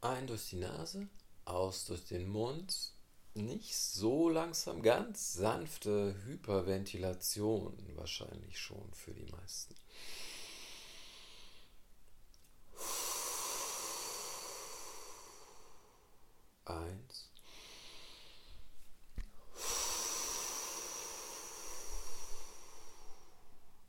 Ein 0.00 0.26
durch 0.26 0.50
die 0.50 0.56
Nase, 0.56 1.08
aus 1.44 1.84
durch 1.86 2.04
den 2.04 2.28
Mund. 2.28 2.92
Nicht 3.34 3.76
so 3.76 4.30
langsam, 4.30 4.80
ganz 4.82 5.34
sanfte 5.34 6.14
Hyperventilation 6.24 7.76
wahrscheinlich 7.96 8.58
schon 8.58 8.92
für 8.94 9.12
die 9.12 9.26
meisten. 9.26 9.74
Eins. 16.64 17.30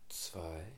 Zwei. 0.10 0.77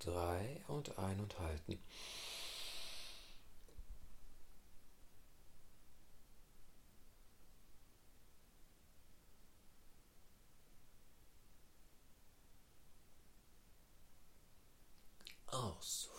Drei 0.00 0.62
und 0.66 0.98
ein 0.98 1.20
und 1.20 1.38
halten. 1.38 1.78
Aus. 15.48 16.09